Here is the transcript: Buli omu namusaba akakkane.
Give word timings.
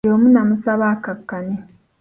Buli 0.03 0.13
omu 0.15 0.27
namusaba 0.33 0.85
akakkane. 0.95 1.55